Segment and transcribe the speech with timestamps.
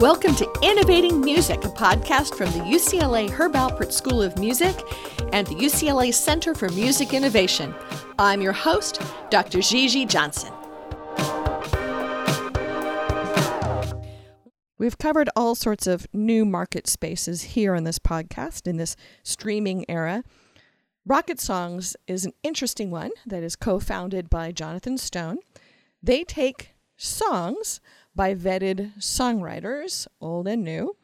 [0.00, 4.76] Welcome to Innovating Music, a podcast from the UCLA Herb Alpert School of Music
[5.32, 7.74] and the UCLA Center for Music Innovation.
[8.16, 9.60] I'm your host, Dr.
[9.60, 10.52] Gigi Johnson.
[14.78, 18.94] We've covered all sorts of new market spaces here on this podcast in this
[19.24, 20.22] streaming era.
[21.04, 25.38] Rocket Songs is an interesting one that is co founded by Jonathan Stone.
[26.00, 27.80] They take songs
[28.18, 30.96] by vetted songwriters, old and new,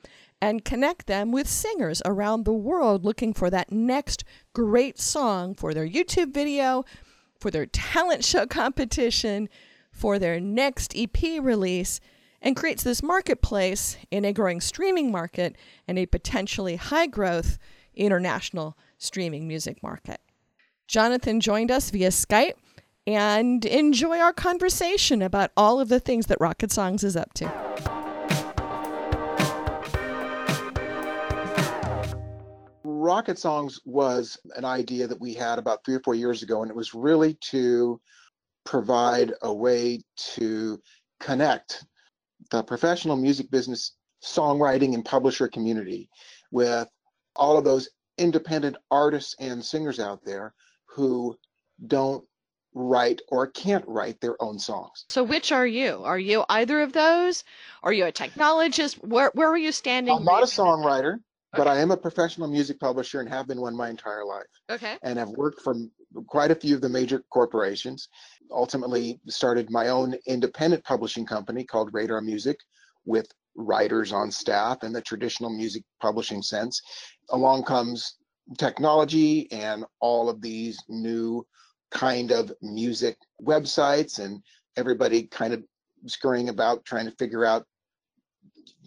[0.43, 5.73] and connect them with singers around the world looking for that next great song for
[5.73, 6.85] their YouTube video,
[7.39, 9.49] for their talent show competition,
[9.93, 12.01] for their next EP release,
[12.43, 15.55] and creates this marketplace in a growing streaming market
[15.87, 17.59] and a potentially high growth
[17.95, 20.21] international streaming music market.
[20.89, 22.55] Jonathan joined us via Skype
[23.07, 27.53] and enjoy our conversation about all of the things that Rocket Songs is up to.
[32.83, 36.71] Rocket Songs was an idea that we had about three or four years ago, and
[36.71, 38.01] it was really to
[38.65, 40.81] provide a way to
[41.21, 41.85] connect
[42.51, 46.09] the professional music business songwriting and publisher community
[46.51, 46.89] with
[47.37, 50.55] all of those independent artists and singers out there
[50.87, 51.37] who
[51.89, 52.25] don't
[52.75, 55.05] write or can't write their own songs.
[55.09, 56.03] So which are you?
[56.05, 57.45] Are you either of those?
[57.83, 58.95] Are you a technologist?
[59.05, 60.15] Where where are you standing?
[60.15, 61.23] I'm not a songwriter, okay.
[61.57, 64.43] but I am a professional music publisher and have been one my entire life.
[64.71, 64.97] Okay.
[65.03, 65.75] And have worked for
[66.27, 68.09] quite a few of the major corporations.
[68.51, 72.59] Ultimately started my own independent publishing company called Radar Music
[73.05, 76.83] with writers on staff in the traditional music publishing sense.
[77.31, 78.17] Along comes
[78.59, 81.47] technology and all of these new
[81.95, 84.43] kind of music websites and
[84.77, 85.65] everybody kind of
[86.07, 87.65] scurrying about trying to figure out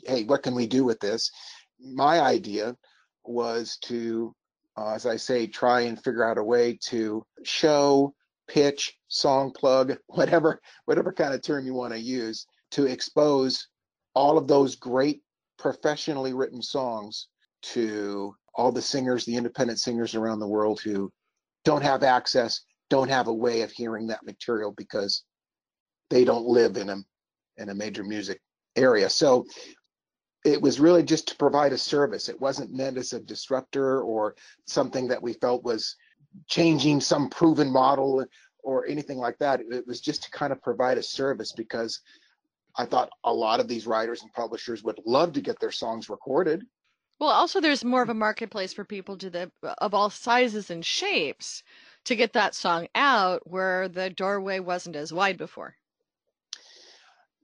[0.05, 1.31] hey what can we do with this?
[1.79, 2.75] My idea
[3.23, 4.33] was to
[4.77, 8.13] uh, as i say try and figure out a way to show
[8.47, 13.67] pitch song plug whatever whatever kind of term you want to use to expose
[14.13, 15.21] all of those great
[15.57, 17.27] professionally written songs
[17.61, 21.11] to all the singers the independent singers around the world who
[21.65, 25.23] don't have access don't have a way of hearing that material because
[26.09, 26.97] they don't live in a
[27.57, 28.39] in a major music
[28.75, 29.09] area.
[29.09, 29.45] So
[30.45, 32.29] it was really just to provide a service.
[32.29, 35.95] It wasn't meant as a disruptor or something that we felt was
[36.47, 38.23] changing some proven model
[38.63, 39.61] or anything like that.
[39.61, 41.99] It was just to kind of provide a service because
[42.77, 46.09] I thought a lot of these writers and publishers would love to get their songs
[46.09, 46.63] recorded.
[47.19, 50.85] Well, also there's more of a marketplace for people to the of all sizes and
[50.85, 51.63] shapes
[52.07, 55.75] to get that song out where the doorway wasn't as wide before.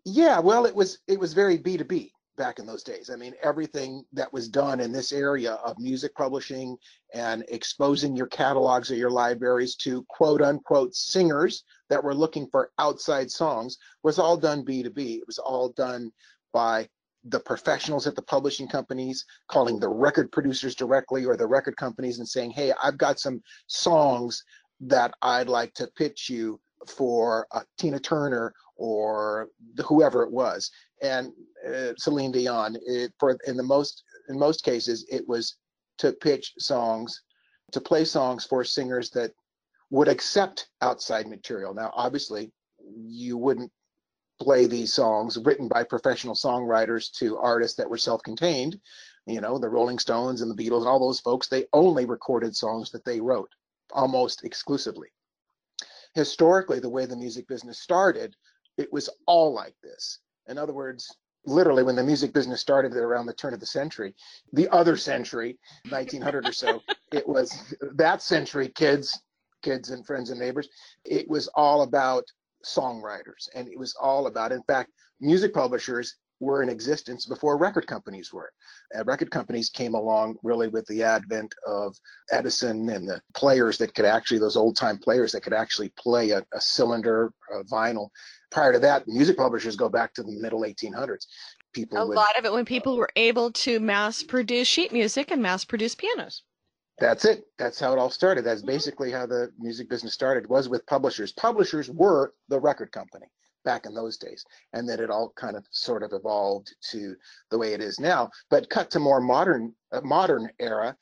[0.05, 3.09] Yeah, well, it was it was very B two B back in those days.
[3.09, 6.77] I mean, everything that was done in this area of music publishing
[7.13, 12.71] and exposing your catalogs or your libraries to quote unquote singers that were looking for
[12.79, 15.17] outside songs was all done B2B.
[15.17, 16.11] It was all done
[16.53, 16.87] by
[17.25, 22.19] the professionals at the publishing companies calling the record producers directly or the record companies
[22.19, 24.43] and saying, hey, I've got some songs
[24.81, 29.49] that I'd like to pitch you for uh, Tina Turner or
[29.85, 30.69] whoever it was,
[31.01, 31.31] and
[31.67, 32.75] uh, Celine Dion.
[32.85, 35.55] It, for in the most in most cases, it was
[35.99, 37.21] to pitch songs,
[37.71, 39.31] to play songs for singers that
[39.91, 41.73] would accept outside material.
[41.73, 42.51] Now, obviously,
[42.95, 43.71] you wouldn't
[44.39, 48.79] play these songs written by professional songwriters to artists that were self-contained
[49.25, 52.55] you know the rolling stones and the beatles and all those folks they only recorded
[52.55, 53.49] songs that they wrote
[53.91, 55.09] almost exclusively.
[56.13, 58.35] Historically the way the music business started
[58.77, 60.19] it was all like this.
[60.47, 61.15] In other words
[61.45, 64.13] literally when the music business started around the turn of the century
[64.53, 65.57] the other century
[65.89, 69.21] 1900 or so it was that century kids
[69.61, 70.69] kids and friends and neighbors
[71.03, 72.23] it was all about
[72.65, 73.49] songwriters.
[73.55, 78.33] And it was all about, in fact, music publishers were in existence before record companies
[78.33, 78.51] were.
[78.91, 81.95] And record companies came along really with the advent of
[82.31, 86.31] Edison and the players that could actually, those old time players that could actually play
[86.31, 88.09] a, a cylinder, a vinyl.
[88.51, 91.25] Prior to that, music publishers go back to the middle 1800s.
[91.73, 95.31] People a would, lot of it when people were able to mass produce sheet music
[95.31, 96.43] and mass produce pianos
[97.03, 97.43] that's it.
[97.57, 98.45] That's how it all started.
[98.45, 98.71] That's mm-hmm.
[98.71, 101.33] basically how the music business started was with publishers.
[101.33, 103.27] Publishers were the record company
[103.65, 104.45] back in those days.
[104.71, 107.15] And then it all kind of sort of evolved to
[107.49, 108.29] the way it is now.
[108.49, 110.95] But cut to more modern uh, modern era,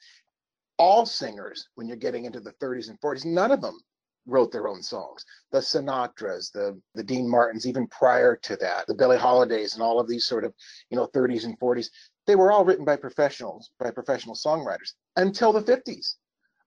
[0.79, 3.77] all singers when you're getting into the 30s and 40s, none of them
[4.25, 5.23] wrote their own songs.
[5.51, 9.99] The Sinatras, the the Dean Martins, even prior to that, the Billie Holidays, and all
[9.99, 10.53] of these sort of
[10.89, 11.89] you know 30s and 40s,
[12.31, 16.15] they were all written by professionals, by professional songwriters until the 50s.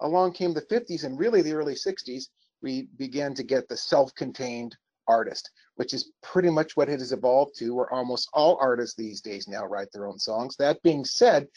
[0.00, 2.24] Along came the 50s and really the early 60s.
[2.60, 4.76] We began to get the self-contained
[5.08, 9.22] artist, which is pretty much what it has evolved to, where almost all artists these
[9.22, 10.54] days now write their own songs.
[10.58, 11.48] That being said,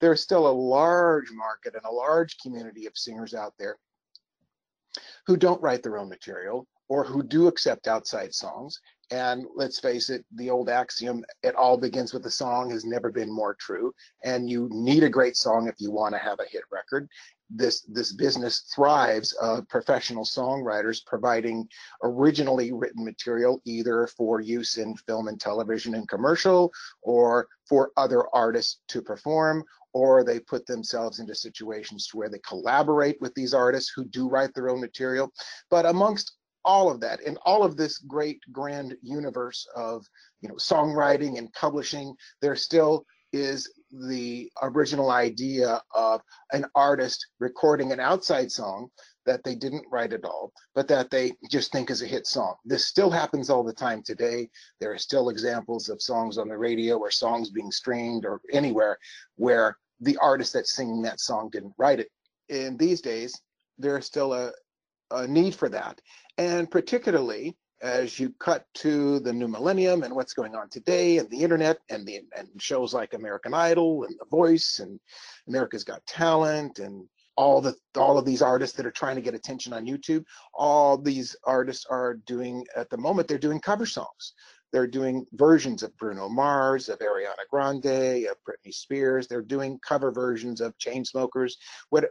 [0.00, 3.76] there's still a large market and a large community of singers out there
[5.28, 8.80] who don't write their own material or who do accept outside songs.
[9.12, 13.10] And let's face it, the old axiom, it all begins with a song, has never
[13.10, 13.94] been more true.
[14.24, 17.08] And you need a great song if you want to have a hit record
[17.54, 21.68] this this business thrives of professional songwriters providing
[22.02, 26.72] originally written material either for use in film and television and commercial
[27.02, 29.62] or for other artists to perform
[29.92, 34.28] or they put themselves into situations to where they collaborate with these artists who do
[34.28, 35.30] write their own material
[35.68, 40.06] but amongst all of that in all of this great grand universe of
[40.40, 43.70] you know songwriting and publishing there still is
[44.08, 46.20] the original idea of
[46.52, 48.88] an artist recording an outside song
[49.24, 52.54] that they didn't write at all, but that they just think is a hit song.
[52.64, 54.48] This still happens all the time today.
[54.80, 58.98] There are still examples of songs on the radio or songs being streamed or anywhere
[59.36, 62.08] where the artist that's singing that song didn't write it.
[62.48, 63.40] In these days,
[63.78, 64.52] there's still a,
[65.12, 66.00] a need for that.
[66.38, 71.28] And particularly as you cut to the new millennium and what's going on today and
[71.30, 75.00] the internet and the and shows like American Idol and The Voice and
[75.48, 79.34] America's Got Talent and all the all of these artists that are trying to get
[79.34, 80.24] attention on YouTube,
[80.54, 84.34] all these artists are doing at the moment they're doing cover songs.
[84.72, 89.28] They're doing versions of Bruno Mars, of Ariana Grande, of Britney Spears.
[89.28, 91.54] They're doing cover versions of Chainsmokers,
[91.90, 92.06] what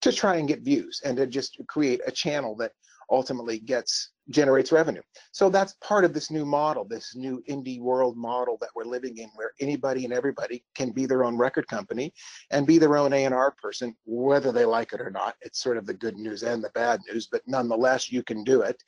[0.00, 2.72] to try and get views and to just create a channel that
[3.10, 5.02] ultimately gets generates revenue.
[5.32, 9.18] So that's part of this new model, this new indie world model that we're living
[9.18, 12.12] in, where anybody and everybody can be their own record company
[12.50, 15.34] and be their own A&R person, whether they like it or not.
[15.42, 18.62] It's sort of the good news and the bad news, but nonetheless, you can do
[18.62, 18.82] it.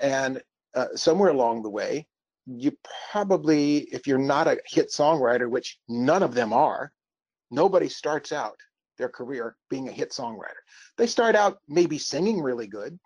[0.00, 0.42] And
[0.74, 2.06] uh, somewhere along the way,
[2.46, 2.72] you
[3.12, 6.92] probably, if you're not a hit songwriter, which none of them are,
[7.50, 8.56] nobody starts out
[8.98, 10.62] their career being a hit songwriter.
[10.96, 12.98] They start out maybe singing really good,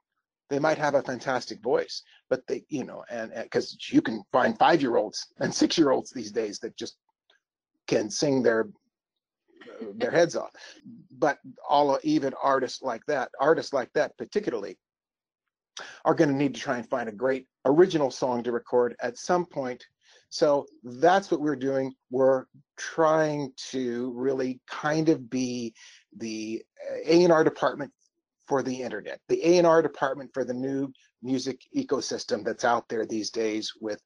[0.51, 4.59] they might have a fantastic voice, but they, you know, and because you can find
[4.59, 6.97] five year olds and six year olds these days that just
[7.87, 8.69] can sing their
[9.97, 10.51] their heads off.
[11.19, 11.39] But
[11.69, 14.79] all even artists like that, artists like that particularly,
[16.05, 19.19] are going to need to try and find a great original song to record at
[19.19, 19.85] some point.
[20.29, 21.93] So that's what we're doing.
[22.11, 22.45] We're
[22.77, 25.75] trying to really kind of be
[26.17, 26.63] the
[27.07, 27.93] A&R department
[28.47, 30.93] for the internet, the A&R department for the new
[31.23, 34.01] music ecosystem that's out there these days with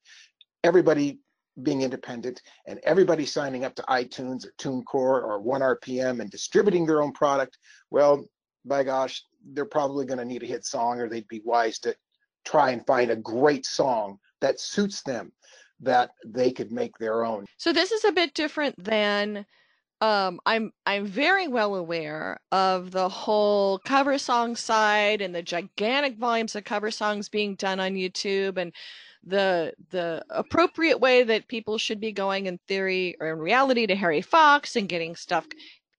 [0.63, 1.19] everybody
[1.63, 7.01] being independent and everybody signing up to iTunes or TuneCore or ONErpm and distributing their
[7.01, 7.57] own product,
[7.89, 8.23] well,
[8.65, 11.95] by gosh, they're probably going to need a hit song or they'd be wise to
[12.45, 15.31] try and find a great song that suits them
[15.81, 17.45] that they could make their own.
[17.57, 19.45] So this is a bit different than
[20.01, 26.17] um, I'm I'm very well aware of the whole cover song side and the gigantic
[26.17, 28.73] volumes of cover songs being done on YouTube and
[29.23, 33.95] the the appropriate way that people should be going in theory or in reality to
[33.95, 35.45] Harry Fox and getting stuff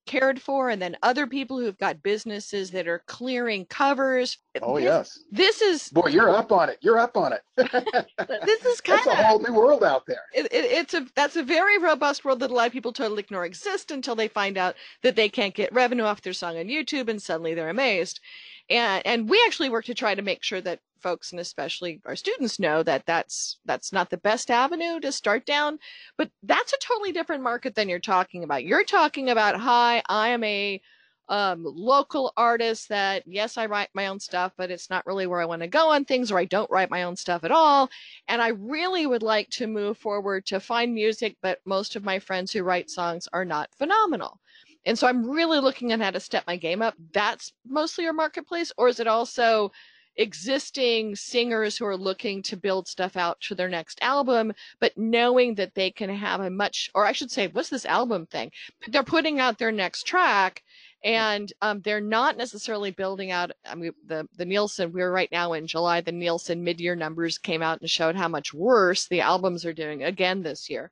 [0.07, 4.38] cared for and then other people who've got businesses that are clearing covers.
[4.62, 5.19] Oh this, yes.
[5.30, 6.78] this is boy you're up on it.
[6.80, 7.42] You're up on it.
[8.45, 10.23] This is kind of a whole new world out there.
[10.35, 13.21] It, it, it's a that's a very robust world that a lot of people totally
[13.21, 16.66] ignore exist until they find out that they can't get revenue off their song on
[16.66, 18.21] youtube and suddenly they're amazed
[18.70, 22.16] and and we actually work to try to make sure that folks and especially our
[22.16, 25.78] students know that that's that's not the best avenue to start down.
[26.16, 28.64] But that's a totally different market than you're talking about.
[28.64, 30.80] You're talking about hi i am a
[31.28, 35.40] um, local artist that yes i write my own stuff but it's not really where
[35.40, 37.88] i want to go on things or i don't write my own stuff at all.
[38.28, 42.18] And i really would like to move forward to find music but most of my
[42.18, 44.40] friends who write songs are not phenomenal
[44.84, 46.94] and so I'm really looking at how to step my game up.
[47.12, 49.72] That's mostly your marketplace, or is it also
[50.16, 55.54] existing singers who are looking to build stuff out for their next album, but knowing
[55.54, 58.50] that they can have a much, or I should say, what's this album thing?
[58.88, 60.62] They're putting out their next track
[61.02, 63.52] and um, they're not necessarily building out.
[63.64, 64.92] I mean, the the Nielsen.
[64.92, 66.02] We're right now in July.
[66.02, 70.02] The Nielsen mid-year numbers came out and showed how much worse the albums are doing
[70.02, 70.90] again this year.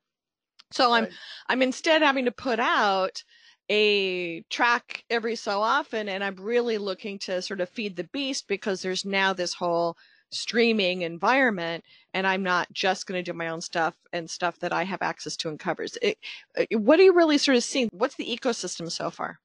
[0.70, 1.08] So I'm
[1.48, 3.22] I'm instead having to put out
[3.68, 8.48] a track every so often and I'm really looking to sort of feed the beast
[8.48, 9.96] because there's now this whole
[10.30, 11.84] streaming environment
[12.14, 15.02] and I'm not just going to do my own stuff and stuff that I have
[15.02, 15.96] access to and covers.
[16.02, 16.18] It,
[16.58, 17.88] uh, what are you really sort of seeing?
[17.92, 19.38] What's the ecosystem so far?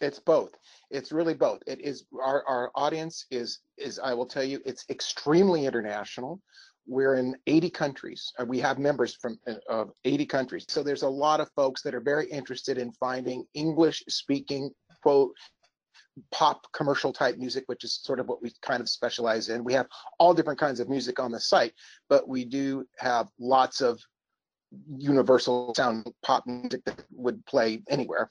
[0.00, 0.52] It's both.
[0.90, 1.60] It's really both.
[1.66, 6.40] It is our, our audience is is I will tell you it's extremely international.
[6.86, 8.32] We're in 80 countries.
[8.38, 10.64] Uh, we have members from uh, 80 countries.
[10.68, 14.70] So there's a lot of folks that are very interested in finding English speaking
[15.02, 15.32] quote
[16.32, 19.64] pop commercial type music, which is sort of what we kind of specialize in.
[19.64, 19.86] We have
[20.18, 21.72] all different kinds of music on the site,
[22.08, 24.00] but we do have lots of
[24.96, 28.28] universal sound pop music that would play anywhere.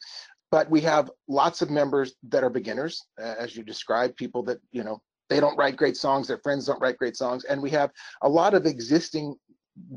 [0.52, 4.84] But we have lots of members that are beginners, as you described, people that, you
[4.84, 7.44] know, they don't write great songs, their friends don't write great songs.
[7.46, 9.36] And we have a lot of existing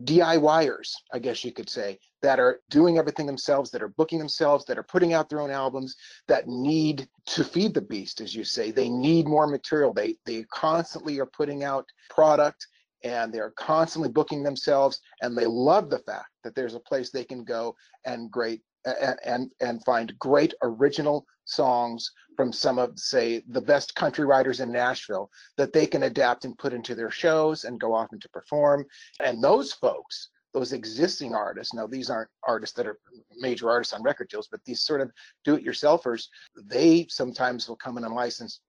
[0.05, 4.65] DIYers, I guess you could say, that are doing everything themselves, that are booking themselves,
[4.67, 5.97] that are putting out their own albums,
[6.29, 8.71] that need to feed the beast, as you say.
[8.71, 9.93] They need more material.
[9.93, 12.67] They they constantly are putting out product
[13.05, 17.25] and they're constantly booking themselves and they love the fact that there's a place they
[17.25, 17.75] can go
[18.05, 24.25] and great and and, find great original songs from some of say the best country
[24.25, 28.09] writers in Nashville that they can adapt and put into their shows and go off
[28.13, 28.85] and to perform.
[29.21, 32.99] And those folks those existing artists now these aren't artists that are
[33.39, 35.11] major artists on record deals but these sort of
[35.45, 36.27] do-it-yourselfers
[36.67, 38.61] they sometimes will come in and license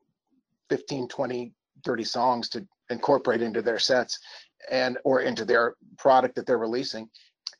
[0.69, 1.53] 15 20
[1.85, 4.19] 30 songs to incorporate into their sets
[4.71, 7.09] and or into their product that they're releasing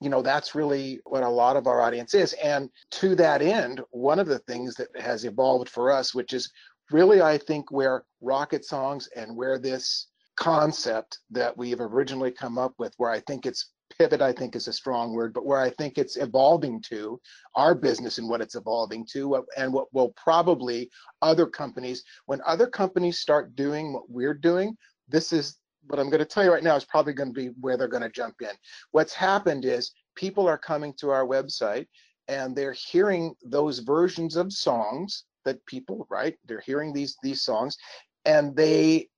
[0.03, 2.33] you know that's really what a lot of our audience is.
[2.33, 6.51] And to that end one of the things that has evolved for us which is
[6.91, 12.74] really i think where rocket songs and where this concept that we've originally come up
[12.77, 15.69] with where i think it's pivot i think is a strong word but where i
[15.69, 17.19] think it's evolving to
[17.55, 20.89] our business and what it's evolving to and what will probably
[21.22, 24.75] other companies when other companies start doing what we're doing
[25.07, 25.57] this is
[25.88, 27.88] what I'm going to tell you right now is probably going to be where they're
[27.88, 28.50] going to jump in.
[28.92, 31.88] What's happened is people are coming to our website
[32.28, 36.38] and they're hearing those versions of songs that people write.
[36.46, 37.78] They're hearing these these songs
[38.25, 39.10] and they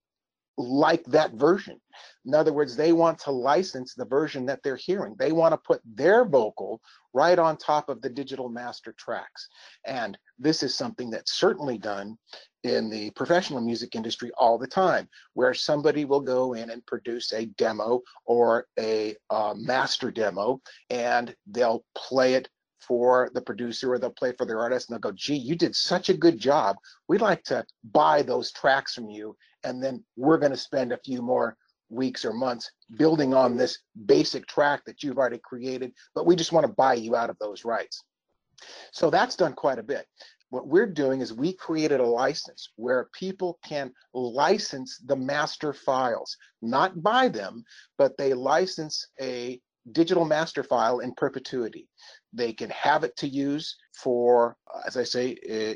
[0.58, 1.80] like that version.
[2.26, 5.16] In other words, they want to license the version that they're hearing.
[5.18, 6.82] They want to put their vocal
[7.14, 9.48] right on top of the digital master tracks.
[9.86, 12.18] And this is something that's certainly done
[12.64, 17.32] in the professional music industry all the time, where somebody will go in and produce
[17.32, 20.60] a demo or a uh, master demo,
[20.90, 22.50] and they'll play it
[22.88, 25.76] for the producer or they'll play for their artist and they'll go, gee, you did
[25.76, 26.76] such a good job.
[27.08, 29.36] We'd like to buy those tracks from you.
[29.66, 31.58] And then we're going to spend a few more
[31.90, 36.54] weeks or months building on this basic track that you've already created, but we just
[36.54, 38.04] want to buy you out of those rights.
[38.92, 40.08] So that's done quite a bit
[40.50, 46.38] what we're doing is we created a license where people can license the master files,
[46.62, 47.64] not buy them,
[47.98, 49.60] but they license a
[49.92, 51.88] digital master file in perpetuity.
[52.34, 55.30] They can have it to use for, as I say,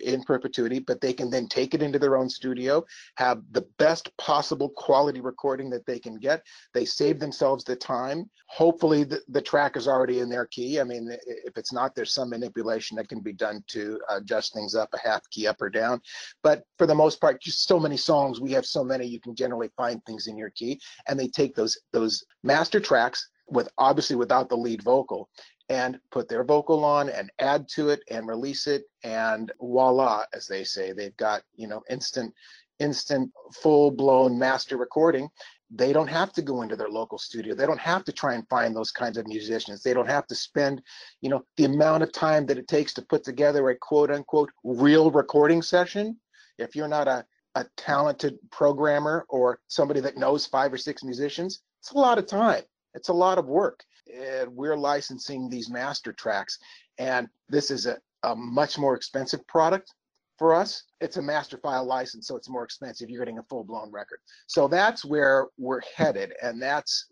[0.04, 2.84] in perpetuity, but they can then take it into their own studio,
[3.16, 6.44] have the best possible quality recording that they can get.
[6.74, 8.30] They save themselves the time.
[8.48, 10.82] Hopefully, the, the track is already in their key.
[10.82, 14.76] I mean, if it's not, there's some manipulation that can be done to adjust things
[14.76, 16.02] up a half key up or down.
[16.44, 19.34] But for the most part, just so many songs, we have so many, you can
[19.34, 20.82] generally find things in your key.
[21.08, 25.30] And they take those those master tracks with obviously without the lead vocal
[25.70, 30.48] and put their vocal on and add to it and release it and voila as
[30.48, 32.34] they say they've got you know instant
[32.80, 35.30] instant full blown master recording.
[35.72, 37.54] They don't have to go into their local studio.
[37.54, 39.84] They don't have to try and find those kinds of musicians.
[39.84, 40.82] They don't have to spend
[41.22, 44.52] you know the amount of time that it takes to put together a quote unquote
[44.64, 46.18] real recording session.
[46.58, 47.26] If you're not a
[47.56, 52.28] a talented programmer or somebody that knows five or six musicians it's a lot of
[52.28, 52.62] time
[52.94, 53.84] it's a lot of work.
[54.14, 56.58] And we're licensing these master tracks,
[56.98, 59.94] and this is a, a much more expensive product
[60.38, 60.84] for us.
[61.02, 63.10] It's a master file license, so it's more expensive.
[63.10, 64.20] You're getting a full blown record.
[64.48, 67.08] So that's where we're headed, and that's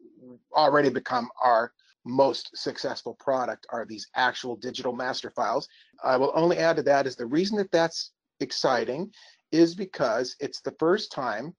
[0.55, 1.71] already become our
[2.07, 5.67] most successful product are these actual digital master files.
[6.03, 9.11] I will only add to that is the reason that that's exciting
[9.51, 11.53] is because it's the first time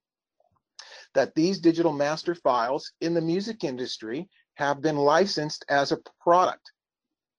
[1.13, 6.71] that these digital master files in the music industry have been licensed as a product.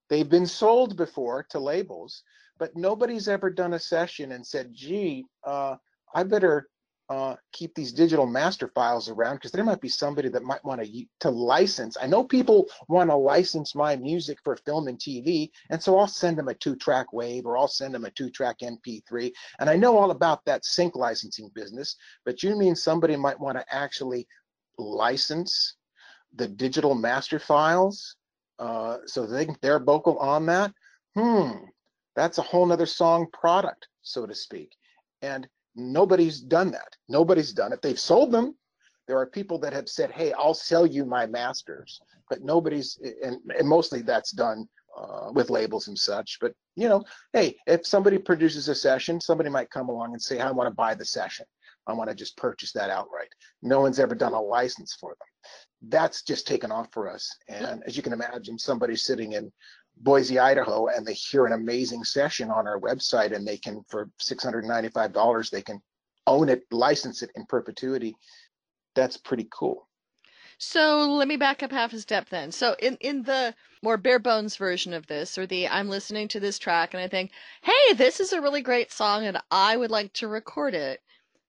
[0.08, 2.22] They've been sold before to labels,
[2.58, 5.76] but nobody's ever done a session and said, gee, uh,
[6.14, 6.68] I better
[7.10, 10.82] uh, keep these digital master files around because there might be somebody that might want
[10.82, 11.96] to to license.
[12.00, 16.06] I know people want to license my music for film and TV, and so I'll
[16.06, 19.32] send them a two-track wave or I'll send them a two-track MP3.
[19.58, 23.58] And I know all about that sync licensing business, but you mean somebody might want
[23.58, 24.28] to actually
[24.78, 25.74] license
[26.36, 28.16] the digital master files
[28.60, 30.72] uh, so they they're vocal on that?
[31.16, 31.64] Hmm,
[32.14, 34.76] that's a whole nother song product, so to speak.
[35.22, 36.96] And Nobody's done that.
[37.08, 37.82] Nobody's done it.
[37.82, 38.56] They've sold them.
[39.06, 43.38] There are people that have said, "Hey, I'll sell you my masters," but nobody's, and,
[43.58, 46.38] and mostly that's done uh, with labels and such.
[46.40, 50.40] But you know, hey, if somebody produces a session, somebody might come along and say,
[50.40, 51.46] "I want to buy the session.
[51.86, 55.28] I want to just purchase that outright." No one's ever done a license for them.
[55.88, 57.34] That's just taken off for us.
[57.48, 59.50] And as you can imagine, somebody sitting in
[60.00, 64.10] Boise, Idaho, and they hear an amazing session on our website, and they can, for
[64.20, 65.80] $695, they can
[66.26, 68.16] own it, license it in perpetuity.
[68.94, 69.86] That's pretty cool.
[70.58, 72.52] So let me back up half a step then.
[72.52, 76.40] So in in the more bare bones version of this, or the I'm listening to
[76.40, 77.30] this track and I think,
[77.62, 81.00] hey, this is a really great song, and I would like to record it.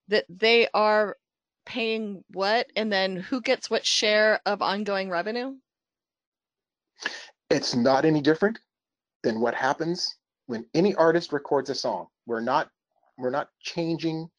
[0.07, 1.17] That they are
[1.65, 5.55] paying what, and then who gets what share of ongoing revenue?
[7.51, 8.59] It's not any different
[9.23, 10.17] than what happens
[10.47, 12.07] when any artist records a song.
[12.25, 12.69] We're not
[13.17, 14.29] we're not changing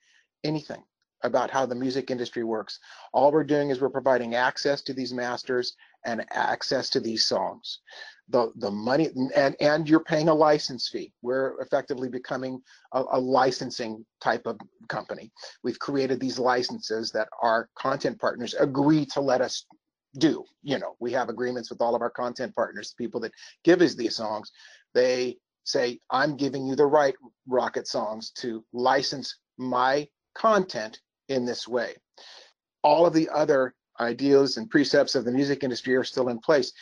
[0.45, 0.83] anything
[1.25, 2.81] about how the music industry works.
[3.13, 7.81] All we're doing is we're providing access to these masters and access to these songs.
[8.31, 11.13] The the money and and you're paying a license fee.
[11.21, 12.61] We're effectively becoming
[12.93, 15.31] a, a licensing type of company.
[15.63, 19.67] We've created these licenses that our content partners agree to let us
[20.19, 20.45] do.
[20.63, 23.33] You know, we have agreements with all of our content partners, people that
[23.65, 24.53] give us these songs.
[24.95, 27.15] They say, I'm giving you the right
[27.47, 31.95] Rocket Songs to license my content in this way.
[32.83, 36.73] All of the other ideas and precepts of the music industry are still in place.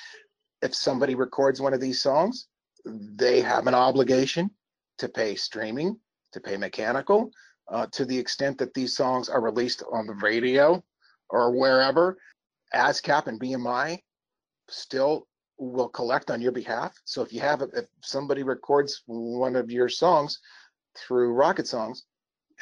[0.63, 2.49] If somebody records one of these songs,
[2.85, 4.51] they have an obligation
[4.99, 5.99] to pay streaming,
[6.33, 7.31] to pay mechanical,
[7.71, 10.83] uh, to the extent that these songs are released on the radio
[11.29, 12.17] or wherever.
[12.75, 13.99] ASCAP and BMI
[14.69, 15.27] still
[15.59, 16.95] will collect on your behalf.
[17.05, 20.39] So if you have, if somebody records one of your songs
[20.97, 22.05] through Rocket Songs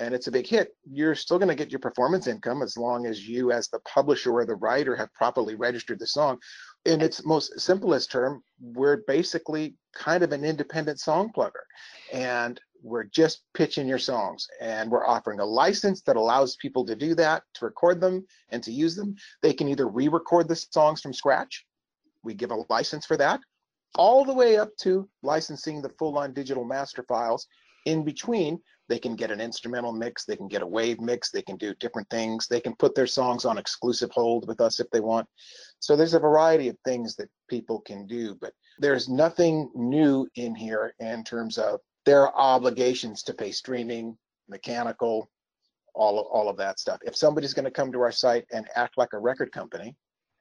[0.01, 3.07] and it's a big hit, you're still going to get your performance income as long
[3.07, 6.39] as you, as the publisher or the writer, have properly registered the song.
[6.85, 11.65] In its most simplest term, we're basically kind of an independent song plugger.
[12.13, 16.95] And we're just pitching your songs and we're offering a license that allows people to
[16.95, 19.15] do that to record them and to use them.
[19.43, 21.65] They can either re-record the songs from scratch
[22.23, 23.41] we give a license for that
[23.95, 27.47] all the way up to licensing the full-on digital master files.
[27.87, 31.43] In between they can get an instrumental mix they can get a wave mix they
[31.43, 34.91] can do different things they can put their songs on exclusive hold with us if
[34.91, 35.27] they want.
[35.81, 40.55] So there's a variety of things that people can do but there's nothing new in
[40.55, 44.17] here in terms of their obligations to pay streaming,
[44.49, 45.29] mechanical,
[45.95, 46.99] all of, all of that stuff.
[47.03, 49.95] If somebody's going to come to our site and act like a record company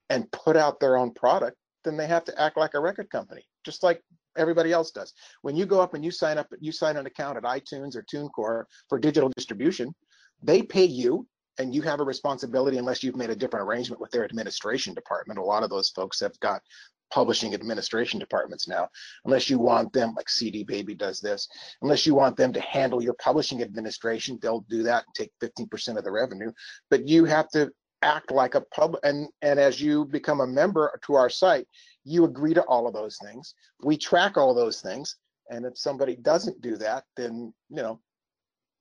[0.10, 3.44] and put out their own product, then they have to act like a record company,
[3.66, 4.02] just like
[4.38, 5.14] everybody else does.
[5.42, 8.04] When you go up and you sign up, you sign an account at iTunes or
[8.04, 9.94] TuneCore for digital distribution,
[10.42, 11.28] they pay you
[11.60, 15.38] and you have a responsibility unless you've made a different arrangement with their administration department.
[15.38, 16.62] A lot of those folks have got
[17.12, 18.90] publishing administration departments now,
[19.26, 21.48] unless you want them, like CD Baby does this,
[21.82, 25.98] unless you want them to handle your publishing administration, they'll do that and take 15%
[25.98, 26.52] of the revenue.
[26.90, 27.72] But you have to
[28.04, 31.68] act like a pub and and as you become a member to our site,
[32.04, 33.56] you agree to all of those things.
[33.84, 35.16] We track all those things.
[35.50, 38.00] And if somebody doesn't do that, then you know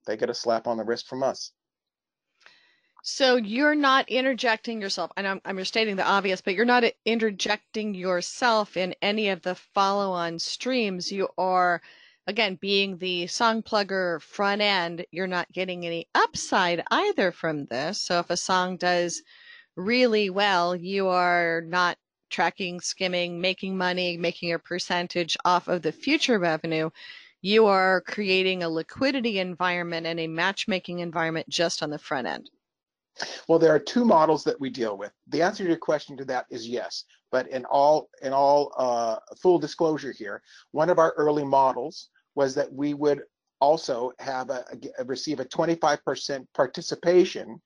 [0.05, 1.51] they get a slap on the wrist from us.
[3.03, 7.93] So you're not interjecting yourself, and I'm, I'm stating the obvious, but you're not interjecting
[7.95, 11.11] yourself in any of the follow-on streams.
[11.11, 11.81] You are,
[12.27, 15.05] again, being the song plugger front end.
[15.11, 18.01] You're not getting any upside either from this.
[18.01, 19.23] So if a song does
[19.77, 21.97] really well, you are not
[22.29, 26.89] tracking, skimming, making money, making a percentage off of the future revenue.
[27.41, 32.49] You are creating a liquidity environment and a matchmaking environment just on the front end.
[33.47, 35.11] Well, there are two models that we deal with.
[35.27, 37.05] The answer to your question to that is yes.
[37.31, 42.55] But in all in all uh, full disclosure here, one of our early models was
[42.55, 43.23] that we would
[43.59, 44.63] also have a,
[44.99, 47.59] a receive a 25% participation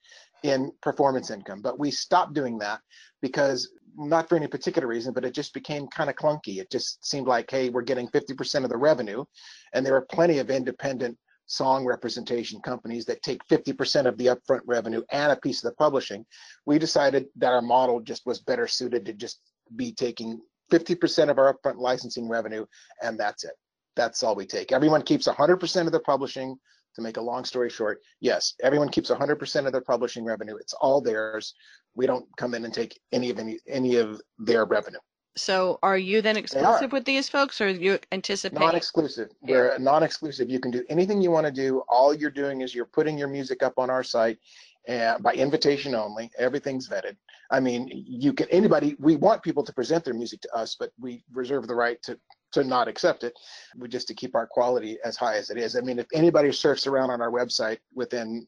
[0.43, 1.61] in performance income.
[1.61, 2.79] But we stopped doing that
[3.21, 6.59] because not for any particular reason, but it just became kind of clunky.
[6.59, 9.25] It just seemed like, hey, we're getting 50% of the revenue,
[9.73, 11.17] and there were plenty of independent
[11.51, 15.75] song representation companies that take 50% of the upfront revenue and a piece of the
[15.75, 16.25] publishing,
[16.65, 19.41] we decided that our model just was better suited to just
[19.75, 20.39] be taking
[20.71, 22.65] 50% of our upfront licensing revenue
[23.03, 23.51] and that's it.
[23.97, 24.71] That's all we take.
[24.71, 26.55] Everyone keeps 100% of their publishing.
[26.95, 30.57] To make a long story short, yes, everyone keeps 100% of their publishing revenue.
[30.57, 31.53] It's all theirs.
[31.95, 34.99] We don't come in and take any of any any of their revenue.
[35.37, 38.59] So are you then exclusive with these folks or you anticipate?
[38.59, 39.29] Non-exclusive.
[39.41, 40.49] We're non-exclusive.
[40.49, 41.83] You can do anything you want to do.
[41.87, 44.39] All you're doing is you're putting your music up on our site
[44.87, 46.31] and by invitation only.
[46.37, 47.15] Everything's vetted.
[47.49, 50.91] I mean, you can anybody we want people to present their music to us, but
[50.99, 52.19] we reserve the right to
[52.53, 53.33] to not accept it.
[53.77, 55.77] We just to keep our quality as high as it is.
[55.77, 58.47] I mean, if anybody surfs around on our website within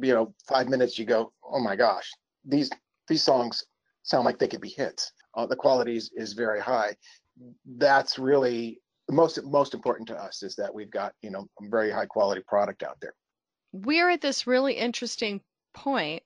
[0.00, 2.10] you know 5 minutes you go, "Oh my gosh,
[2.44, 2.70] these
[3.06, 3.64] these songs
[4.02, 6.96] sound like they could be hits." Uh, the quality is, is very high.
[7.64, 11.90] That's really most most important to us is that we've got you know a very
[11.90, 13.14] high quality product out there.
[13.72, 15.40] We're at this really interesting
[15.72, 16.22] point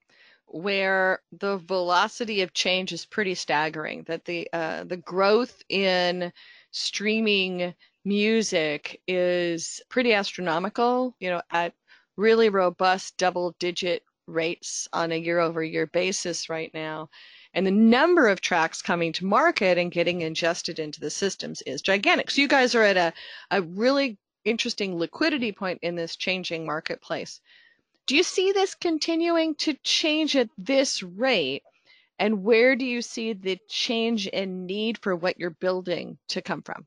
[0.46, 4.04] where the velocity of change is pretty staggering.
[4.04, 6.32] That the uh, the growth in
[6.70, 7.74] streaming
[8.06, 11.14] music is pretty astronomical.
[11.20, 11.74] You know, at
[12.16, 17.10] really robust double digit rates on a year over year basis right now
[17.54, 21.82] and the number of tracks coming to market and getting ingested into the systems is
[21.82, 22.30] gigantic.
[22.30, 23.12] So you guys are at a,
[23.50, 27.40] a really interesting liquidity point in this changing marketplace.
[28.06, 31.62] Do you see this continuing to change at this rate?
[32.18, 36.62] And where do you see the change in need for what you're building to come
[36.62, 36.86] from?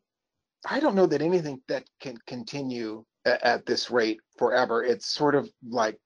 [0.68, 4.84] I don't know that anything that can continue at this rate forever.
[4.84, 5.98] It's sort of like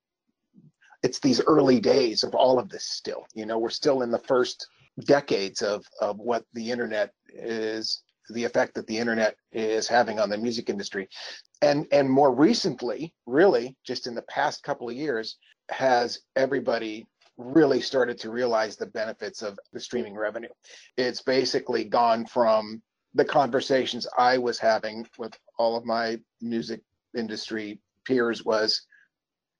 [1.04, 3.26] it's these early days of all of this still.
[3.34, 4.68] You know, we're still in the first
[5.06, 10.30] decades of, of what the internet is, the effect that the internet is having on
[10.30, 11.08] the music industry.
[11.62, 15.38] And and more recently, really, just in the past couple of years,
[15.70, 17.08] has everybody
[17.38, 20.50] really started to realize the benefits of the streaming revenue.
[20.98, 22.82] It's basically gone from
[23.14, 26.82] the conversations I was having with all of my music
[27.18, 28.86] industry peers was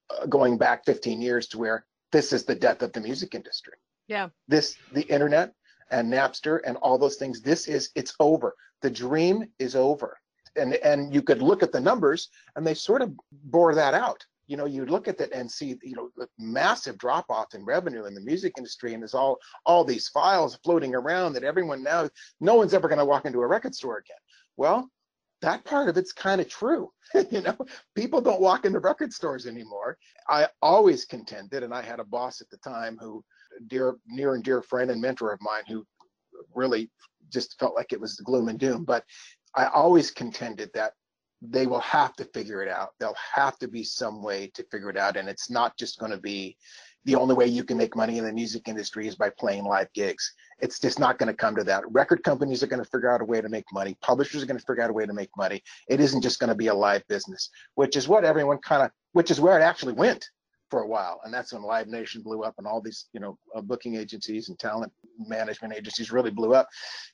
[0.10, 3.74] uh, going back 15 years to where this is the death of the music industry.
[4.08, 4.30] Yeah.
[4.48, 5.54] This, the internet
[5.92, 8.56] and Napster and all those things, this is, it's over.
[8.82, 10.18] The dream is over.
[10.56, 14.26] And, and you could look at the numbers and they sort of bore that out.
[14.48, 17.64] You know, you look at that and see, you know, the massive drop off in
[17.64, 21.84] revenue in the music industry, and there's all all these files floating around that everyone
[21.84, 22.10] now,
[22.42, 24.18] no one's ever going to walk into a record store again.
[24.58, 24.90] Well,
[25.42, 26.92] that part of it's kind of true.
[27.32, 27.58] you know,
[27.96, 29.98] people don't walk into record stores anymore.
[30.28, 33.24] I always contended, and I had a boss at the time who,
[33.68, 35.86] dear, near and dear friend and mentor of mine, who
[36.54, 36.90] really
[37.30, 38.84] just felt like it was the gloom and doom.
[38.84, 39.04] But
[39.56, 40.94] I always contended that
[41.42, 42.90] they will have to figure it out.
[43.00, 46.12] There'll have to be some way to figure it out, and it's not just going
[46.12, 46.58] to be
[47.06, 49.92] the only way you can make money in the music industry is by playing live
[49.94, 50.34] gigs.
[50.60, 51.90] It's just not going to come to that.
[51.92, 53.98] Record companies are going to figure out a way to make money.
[54.02, 55.64] Publishers are going to figure out a way to make money.
[55.88, 58.92] It isn't just going to be a live business, which is what everyone kind of,
[59.14, 60.30] which is where it actually went
[60.70, 61.22] for a while.
[61.24, 64.50] And that's when Live Nation blew up and all these, you know, uh, booking agencies
[64.50, 66.68] and talent management agencies really blew up.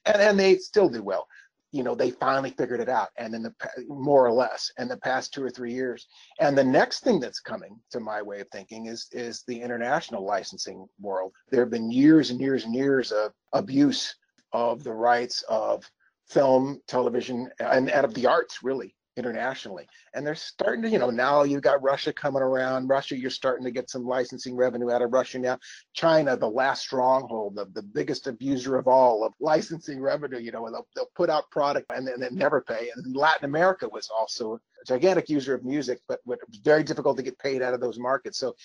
[0.05, 1.27] And, and they still do well
[1.71, 3.53] you know they finally figured it out and in the
[3.87, 6.07] more or less in the past two or three years.
[6.39, 10.25] And the next thing that's coming to my way of thinking is is the international
[10.25, 11.33] licensing world.
[11.51, 14.15] There have been years and years and years of abuse
[14.53, 15.89] of the rights of
[16.27, 19.87] film television and, and of the arts really internationally.
[20.13, 22.87] And they're starting to, you know, now you've got Russia coming around.
[22.87, 25.57] Russia, you're starting to get some licensing revenue out of Russia now.
[25.93, 30.69] China, the last stronghold, the, the biggest abuser of all of licensing revenue, you know,
[30.69, 32.89] they'll, they'll put out product and then never pay.
[32.95, 37.23] And Latin America was also a gigantic user of music, but was very difficult to
[37.23, 38.37] get paid out of those markets.
[38.37, 38.55] So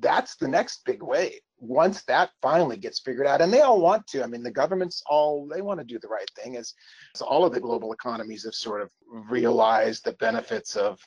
[0.00, 4.04] that's the next big wave once that finally gets figured out and they all want
[4.08, 6.74] to i mean the governments all they want to do the right thing as,
[7.14, 8.90] as all of the global economies have sort of
[9.30, 10.98] realized the benefits of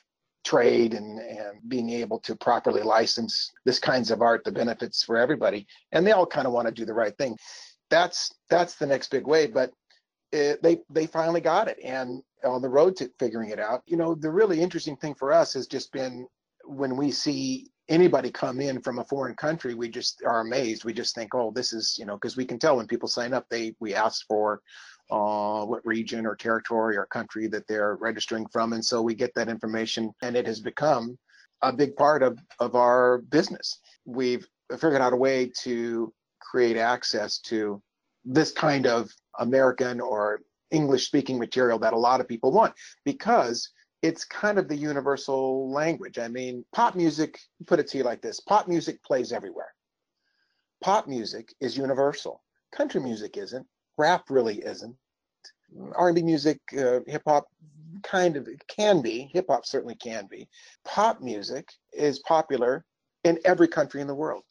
[0.44, 5.18] trade and, and being able to properly license this kinds of art the benefits for
[5.18, 7.36] everybody and they all kind of want to do the right thing.
[7.90, 9.72] That's that's the next big wave but
[10.32, 13.96] it, they they finally got it and on the road to figuring it out you
[13.96, 16.26] know the really interesting thing for us has just been
[16.64, 20.84] when we see anybody come in from a foreign country, we just are amazed.
[20.84, 23.32] We just think, oh, this is, you know, because we can tell when people sign
[23.32, 24.60] up, they we ask for
[25.10, 29.34] uh, what region or territory or country that they're registering from, and so we get
[29.34, 31.16] that information, and it has become
[31.62, 33.78] a big part of of our business.
[34.04, 37.80] We've figured out a way to create access to
[38.24, 43.70] this kind of American or English speaking material that a lot of people want because
[44.06, 46.16] it's kind of the universal language.
[46.16, 49.74] I mean, pop music, put it to you like this pop music plays everywhere.
[50.80, 52.42] Pop music is universal.
[52.72, 53.66] Country music isn't.
[53.98, 54.94] Rap really isn't.
[55.96, 57.46] R&B music, uh, hip hop,
[58.04, 59.28] kind of can be.
[59.32, 60.48] Hip hop certainly can be.
[60.84, 62.84] Pop music is popular
[63.24, 64.44] in every country in the world,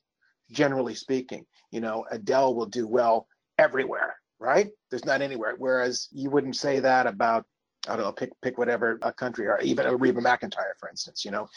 [0.52, 1.46] generally speaking.
[1.72, 4.68] You know, Adele will do well everywhere, right?
[4.90, 5.56] There's not anywhere.
[5.58, 7.46] Whereas you wouldn't say that about
[7.88, 11.24] I don't know, pick pick whatever a country or even a Reba McEntire, for instance.
[11.24, 11.48] You know,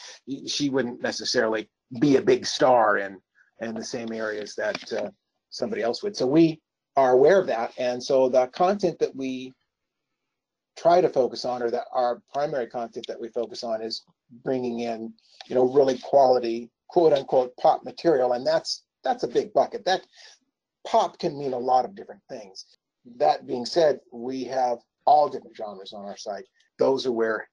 [0.47, 1.69] she wouldn't necessarily
[2.01, 3.21] be a big star in
[3.61, 5.11] in the same areas that uh,
[5.51, 6.17] somebody else would.
[6.17, 6.61] So we
[6.97, 9.53] are aware of that, and so the content that we
[10.77, 14.05] try to focus on, or that our primary content that we focus on, is
[14.45, 15.13] bringing in,
[15.47, 19.85] you know, really quality quote unquote pop material, and that's that's a big bucket.
[19.85, 20.03] That
[20.87, 22.67] pop can mean a lot of different things.
[23.17, 26.45] That being said, we have all different genres on our site.
[26.79, 27.49] Those are where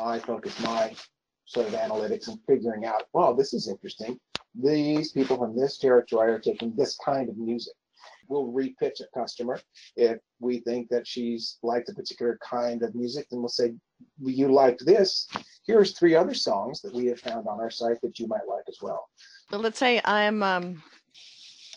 [0.00, 0.94] I focus my
[1.44, 4.18] sort of analytics and figuring out, well, this is interesting.
[4.54, 7.74] These people from this territory are taking this kind of music.
[8.26, 9.60] We'll repitch a customer
[9.96, 13.74] if we think that she's liked a particular kind of music, then we'll say,
[14.22, 15.28] you liked this.
[15.66, 18.64] Here's three other songs that we have found on our site that you might like
[18.68, 19.08] as well.
[19.50, 20.82] Well, let's say I'm um,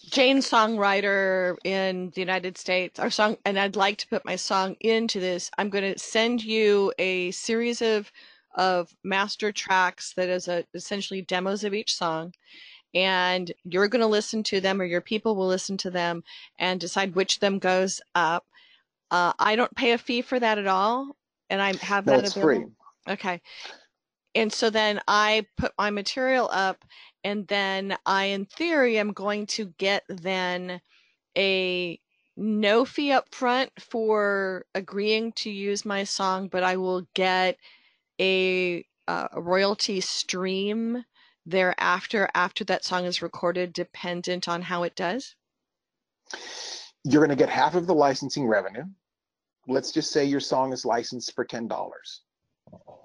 [0.09, 4.75] Jane songwriter in the United States, our song, and I'd like to put my song
[4.79, 5.49] into this.
[5.57, 8.11] I'm going to send you a series of
[8.55, 12.33] of master tracks that is a, essentially demos of each song,
[12.93, 16.23] and you're going to listen to them, or your people will listen to them
[16.57, 18.45] and decide which them goes up.
[19.11, 21.15] Uh, I don't pay a fee for that at all,
[21.49, 22.75] and I have no, that it's available.
[23.07, 23.13] free.
[23.13, 23.41] Okay.
[24.35, 26.83] And so then I put my material up
[27.23, 30.81] and then I, in theory, am going to get then
[31.37, 31.99] a
[32.35, 37.57] no fee up front for agreeing to use my song, but I will get
[38.19, 41.05] a, uh, a royalty stream
[41.45, 45.35] thereafter after that song is recorded, dependent on how it does?
[47.05, 48.83] You're going to get half of the licensing revenue.
[49.67, 51.69] Let's just say your song is licensed for $10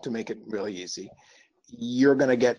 [0.03, 1.11] to make it really easy.
[1.69, 2.59] You're going to get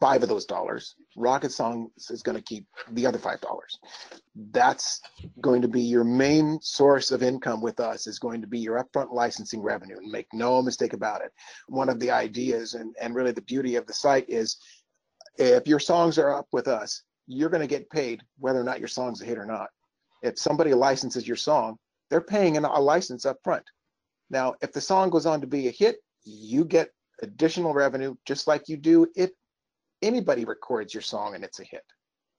[0.00, 0.94] five of those dollars.
[1.16, 3.78] Rocket Songs is going to keep the other five dollars.
[4.50, 5.00] That's
[5.40, 8.82] going to be your main source of income with us is going to be your
[8.82, 9.98] upfront licensing revenue.
[9.98, 11.32] And make no mistake about it.
[11.68, 14.56] One of the ideas and, and really the beauty of the site is
[15.36, 18.78] if your songs are up with us, you're going to get paid whether or not
[18.78, 19.68] your song's a hit or not.
[20.22, 21.76] If somebody licenses your song,
[22.10, 23.64] they're paying a license up front.
[24.30, 26.90] Now, if the song goes on to be a hit, you get
[27.22, 29.30] additional revenue just like you do if
[30.02, 31.84] anybody records your song and it's a hit.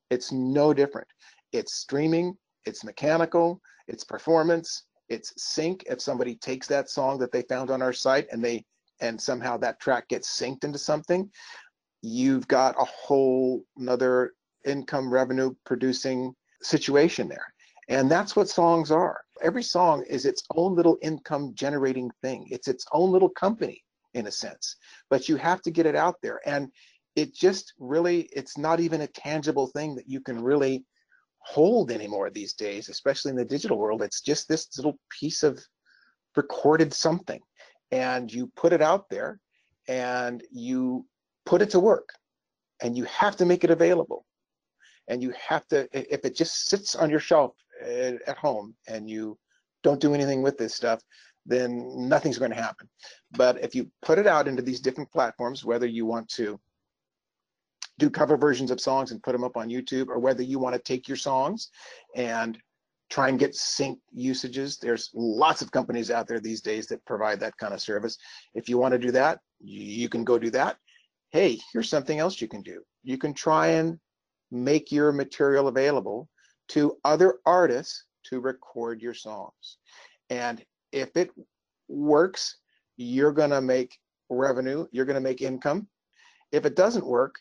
[0.09, 1.07] It's no different.
[1.51, 5.83] It's streaming, it's mechanical, it's performance, it's sync.
[5.89, 8.65] If somebody takes that song that they found on our site and they
[8.99, 11.29] and somehow that track gets synced into something,
[12.01, 14.33] you've got a whole another
[14.65, 17.52] income revenue producing situation there.
[17.89, 19.21] And that's what songs are.
[19.41, 22.47] Every song is its own little income generating thing.
[22.49, 24.77] It's its own little company in a sense.
[25.09, 26.39] But you have to get it out there.
[26.45, 26.71] And
[27.15, 30.83] it just really it's not even a tangible thing that you can really
[31.39, 35.59] hold anymore these days especially in the digital world it's just this little piece of
[36.35, 37.39] recorded something
[37.91, 39.39] and you put it out there
[39.87, 41.05] and you
[41.45, 42.09] put it to work
[42.81, 44.25] and you have to make it available
[45.09, 49.09] and you have to if it just sits on your shelf eh, at home and
[49.09, 49.37] you
[49.83, 51.01] don't do anything with this stuff
[51.45, 52.87] then nothing's going to happen
[53.31, 56.59] but if you put it out into these different platforms whether you want to
[57.99, 60.75] do cover versions of songs and put them up on YouTube, or whether you want
[60.75, 61.69] to take your songs
[62.15, 62.57] and
[63.09, 64.77] try and get sync usages.
[64.77, 68.17] There's lots of companies out there these days that provide that kind of service.
[68.55, 70.77] If you want to do that, you can go do that.
[71.31, 72.81] Hey, here's something else you can do.
[73.03, 73.99] You can try and
[74.51, 76.29] make your material available
[76.69, 79.77] to other artists to record your songs.
[80.29, 81.31] And if it
[81.87, 82.57] works,
[82.97, 83.97] you're going to make
[84.29, 85.87] revenue, you're going to make income.
[86.51, 87.35] If it doesn't work,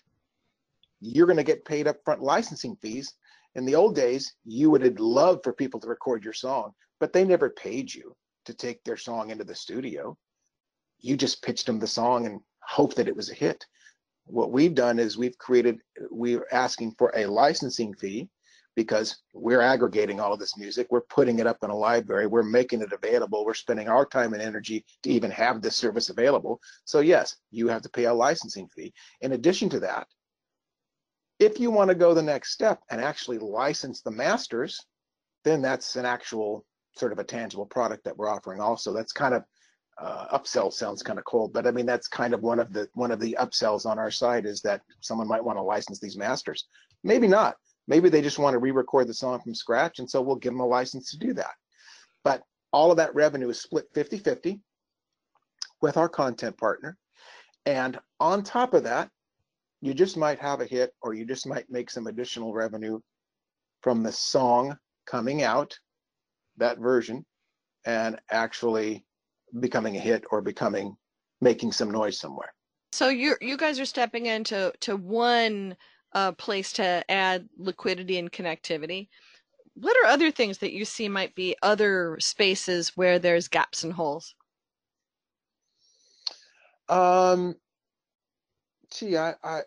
[1.01, 3.15] you're going to get paid upfront licensing fees.
[3.55, 7.13] In the old days, you would have loved for people to record your song, but
[7.13, 10.17] they never paid you to take their song into the studio.
[11.01, 13.65] You just pitched them the song and hoped that it was a hit.
[14.25, 15.79] What we've done is we've created,
[16.11, 18.29] we're asking for a licensing fee
[18.75, 20.87] because we're aggregating all of this music.
[20.91, 22.27] We're putting it up in a library.
[22.27, 23.45] We're making it available.
[23.45, 26.61] We're spending our time and energy to even have this service available.
[26.85, 28.93] So yes, you have to pay a licensing fee.
[29.21, 30.07] In addition to that,
[31.39, 34.81] if you want to go the next step and actually license the masters,
[35.45, 36.65] then that's an actual
[36.97, 38.93] sort of a tangible product that we're offering also.
[38.93, 39.45] That's kind of
[39.99, 42.89] uh, upsell sounds kind of cold, but I mean that's kind of one of the
[42.95, 46.17] one of the upsells on our side is that someone might want to license these
[46.17, 46.67] masters.
[47.05, 47.57] Maybe not.
[47.89, 50.61] Maybe they just want to re-record the song from scratch, and so we'll give them
[50.61, 51.55] a license to do that.
[52.25, 52.43] But
[52.73, 54.61] all of that revenue is split 50-50
[55.81, 56.97] with our content partner.
[57.67, 59.11] And on top of that,
[59.81, 63.01] you just might have a hit or you just might make some additional revenue
[63.83, 65.77] from the song coming out,
[66.57, 67.27] that version,
[67.85, 69.05] and actually
[69.59, 70.97] becoming a hit or becoming
[71.41, 72.55] making some noise somewhere.
[72.93, 75.77] So you you guys are stepping into to one
[76.15, 79.09] uh, place to add liquidity and connectivity.
[79.75, 83.93] What are other things that you see might be other spaces where there's gaps and
[83.93, 84.35] holes?
[86.89, 87.55] Um,
[88.93, 89.63] gee, I, I,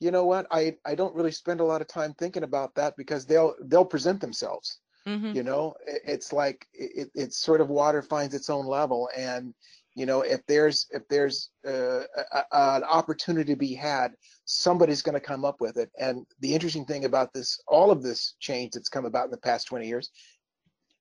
[0.00, 0.46] you know what?
[0.50, 3.84] I, I don't really spend a lot of time thinking about that because they'll, they'll
[3.84, 4.80] present themselves.
[5.08, 5.36] Mm-hmm.
[5.36, 9.54] You know, it, it's like it, it's sort of water finds its own level, and
[9.96, 14.12] you know, if there's if there's uh, a, an opportunity to be had,
[14.44, 15.90] somebody's going to come up with it.
[15.98, 19.38] And the interesting thing about this, all of this change that's come about in the
[19.38, 20.10] past 20 years,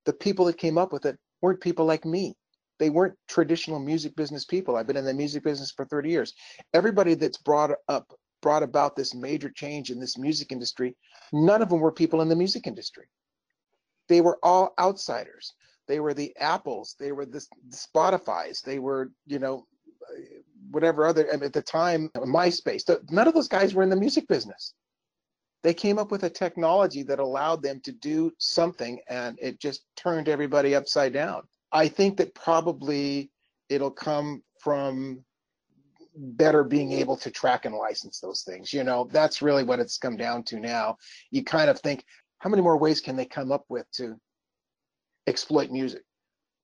[0.05, 2.35] the people that came up with it weren't people like me
[2.79, 4.75] they weren't traditional music business people.
[4.75, 6.33] I've been in the music business for 30 years.
[6.73, 10.95] Everybody that's brought up brought about this major change in this music industry,
[11.33, 13.05] none of them were people in the music industry.
[14.07, 15.53] They were all outsiders.
[15.87, 19.65] They were the Apples, they were the, the Spotify's, they were, you know,
[20.71, 22.83] whatever other and at the time MySpace.
[23.11, 24.73] None of those guys were in the music business.
[25.63, 29.85] They came up with a technology that allowed them to do something and it just
[29.95, 31.43] turned everybody upside down
[31.75, 33.31] I think that probably
[33.67, 35.23] it'll come from
[36.15, 38.71] better being able to track and license those things.
[38.71, 40.95] You know, that's really what it's come down to now.
[41.31, 42.05] You kind of think,
[42.39, 44.15] how many more ways can they come up with to
[45.27, 46.03] exploit music?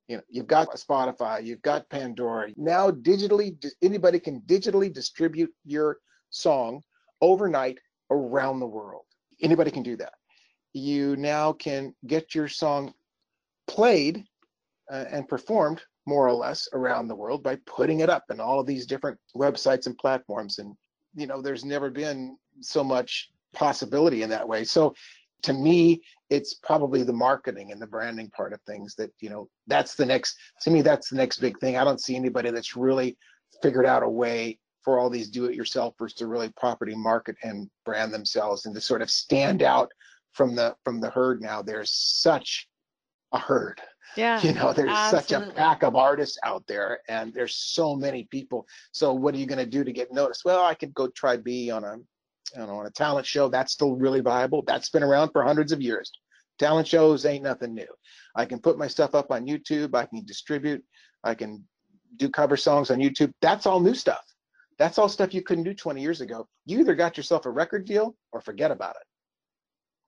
[0.08, 2.50] You know, you've got Spotify, you've got Pandora.
[2.58, 5.97] Now, digitally, anybody can digitally distribute your
[6.32, 6.82] song
[7.21, 9.06] overnight around the world.
[9.41, 10.13] Anybody can do that.
[10.74, 12.93] You now can get your song
[13.67, 14.26] played
[14.91, 18.60] uh, and performed more or less around the world by putting it up in all
[18.60, 20.60] of these different websites and platforms.
[20.60, 20.76] And,
[21.15, 24.63] you know, there's never been so much possibility in that way.
[24.63, 24.93] So
[25.43, 29.49] to me, it's probably the marketing and the branding part of things that, you know,
[29.67, 31.77] that's the next, to me, that's the next big thing.
[31.77, 33.17] I don't see anybody that's really
[33.62, 38.65] figured out a way for all these do-it-yourselfers to really properly market and brand themselves
[38.65, 39.91] and to sort of stand out
[40.32, 41.62] from the from the herd now.
[41.62, 42.67] There's such
[43.34, 43.82] a herd
[44.15, 44.41] yeah.
[44.41, 45.47] You know, there's absolutely.
[45.47, 48.67] such a pack of artists out there and there's so many people.
[48.91, 50.43] So what are you going to do to get noticed?
[50.45, 51.97] Well, I could go try be on a
[52.56, 53.49] you know, on a talent show.
[53.49, 54.63] That's still really viable.
[54.65, 56.12] That's been around for hundreds of years.
[56.60, 57.88] Talent shows ain't nothing new.
[58.36, 59.95] I can put my stuff up on YouTube.
[59.95, 60.84] I can distribute.
[61.23, 61.63] I can
[62.17, 63.32] do cover songs on YouTube.
[63.41, 64.23] That's all new stuff.
[64.77, 66.47] That's all stuff you couldn't do 20 years ago.
[66.65, 69.08] You either got yourself a record deal or forget about it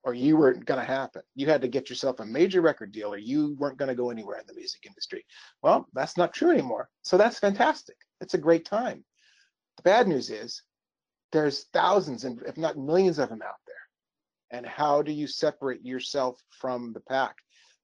[0.04, 1.22] or you weren't going to happen.
[1.34, 4.10] You had to get yourself a major record deal or you weren't going to go
[4.10, 5.24] anywhere in the music industry.
[5.62, 6.88] Well, that's not true anymore.
[7.02, 7.96] So that's fantastic.
[8.20, 9.02] It's a great time.
[9.78, 10.62] The bad news is
[11.34, 13.74] there's thousands and if not millions of them out there.
[14.58, 17.34] And how do you separate yourself from the pack?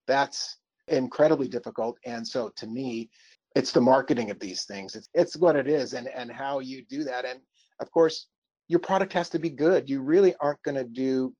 [0.06, 0.56] That's
[0.88, 1.98] incredibly difficult.
[2.06, 3.10] And so to me,
[3.54, 4.94] it's the marketing of these things.
[4.94, 7.24] It's it's what it is and and how you do that.
[7.26, 7.40] And
[7.80, 8.28] of course,
[8.68, 9.90] your product has to be good.
[9.90, 11.34] You really aren't going to do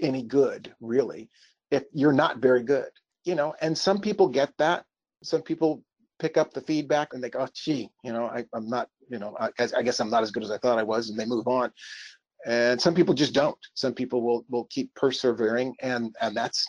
[0.00, 1.28] any good really
[1.70, 2.88] if you're not very good
[3.24, 4.84] you know and some people get that
[5.22, 5.82] some people
[6.22, 9.18] pick up the feedback and they go oh, gee you know I, am not you
[9.18, 11.26] know I, I guess i'm not as good as i thought i was and they
[11.26, 11.70] move on.
[12.44, 13.56] And some people just don't.
[13.74, 16.66] Some people will will keep persevering and and that's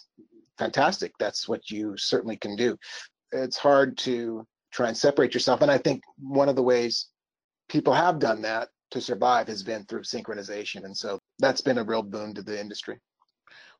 [0.59, 1.13] fantastic.
[1.17, 2.77] That's what you certainly can do.
[3.31, 7.09] It's hard to try and separate yourself and i think one of the ways
[7.69, 11.83] people have done that to survive has been through synchronization and so that's been a
[11.83, 12.97] real boon to the industry.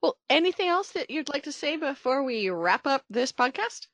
[0.02, 3.88] Well, anything else that you'd like to say before we wrap up this podcast?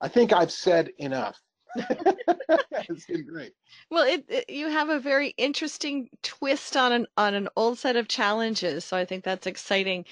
[0.00, 1.38] I think I've said enough.
[1.76, 3.52] it's been great.
[3.90, 7.96] Well, it, it, you have a very interesting twist on an on an old set
[7.96, 10.04] of challenges, so I think that's exciting.